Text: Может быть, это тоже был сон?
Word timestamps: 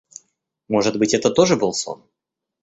Может 0.67 0.97
быть, 0.97 1.13
это 1.13 1.29
тоже 1.29 1.57
был 1.57 1.73
сон? 1.73 2.03